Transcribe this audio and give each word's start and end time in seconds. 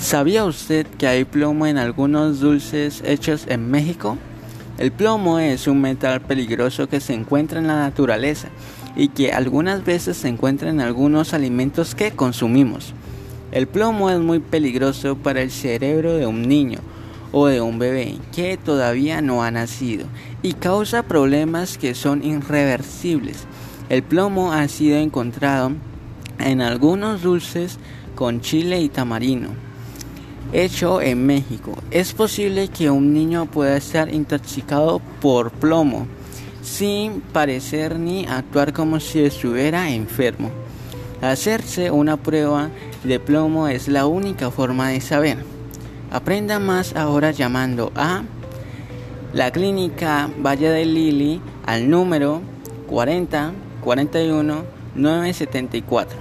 ¿Sabía 0.00 0.46
usted 0.46 0.86
que 0.86 1.06
hay 1.06 1.26
plomo 1.26 1.66
en 1.66 1.76
algunos 1.76 2.40
dulces 2.40 3.02
hechos 3.04 3.44
en 3.48 3.70
México? 3.70 4.16
El 4.78 4.92
plomo 4.92 5.38
es 5.38 5.66
un 5.66 5.82
metal 5.82 6.22
peligroso 6.22 6.88
que 6.88 7.00
se 7.00 7.12
encuentra 7.12 7.60
en 7.60 7.66
la 7.66 7.78
naturaleza 7.78 8.48
y 8.96 9.08
que 9.08 9.30
algunas 9.30 9.84
veces 9.84 10.16
se 10.16 10.28
encuentra 10.28 10.70
en 10.70 10.80
algunos 10.80 11.34
alimentos 11.34 11.94
que 11.94 12.12
consumimos. 12.12 12.94
El 13.52 13.66
plomo 13.66 14.08
es 14.08 14.18
muy 14.18 14.38
peligroso 14.38 15.16
para 15.16 15.42
el 15.42 15.50
cerebro 15.50 16.14
de 16.14 16.26
un 16.26 16.48
niño 16.48 16.78
o 17.30 17.46
de 17.46 17.60
un 17.60 17.78
bebé 17.78 18.16
que 18.34 18.56
todavía 18.56 19.20
no 19.20 19.42
ha 19.42 19.50
nacido 19.50 20.06
y 20.42 20.54
causa 20.54 21.02
problemas 21.02 21.76
que 21.76 21.94
son 21.94 22.24
irreversibles. 22.24 23.44
El 23.90 24.02
plomo 24.02 24.54
ha 24.54 24.66
sido 24.68 24.96
encontrado 24.96 25.72
en 26.38 26.62
algunos 26.62 27.20
dulces 27.20 27.78
con 28.14 28.40
chile 28.40 28.80
y 28.80 28.88
tamarino 28.88 29.69
hecho 30.52 31.00
en 31.00 31.26
México. 31.26 31.74
Es 31.90 32.12
posible 32.12 32.68
que 32.68 32.90
un 32.90 33.14
niño 33.14 33.46
pueda 33.46 33.76
estar 33.76 34.12
intoxicado 34.12 35.00
por 35.20 35.50
plomo 35.50 36.06
sin 36.62 37.20
parecer 37.20 37.98
ni 37.98 38.26
actuar 38.26 38.72
como 38.72 39.00
si 39.00 39.20
estuviera 39.20 39.90
enfermo. 39.90 40.50
Hacerse 41.22 41.90
una 41.90 42.16
prueba 42.16 42.70
de 43.04 43.20
plomo 43.20 43.68
es 43.68 43.88
la 43.88 44.06
única 44.06 44.50
forma 44.50 44.88
de 44.88 45.00
saber. 45.00 45.38
Aprenda 46.10 46.58
más 46.58 46.96
ahora 46.96 47.30
llamando 47.30 47.92
a 47.94 48.22
la 49.32 49.50
clínica 49.50 50.28
Valle 50.44 50.70
de 50.70 50.84
Lili 50.84 51.40
al 51.66 51.88
número 51.88 52.40
40 52.88 53.52
41 53.80 54.64
974. 54.94 56.18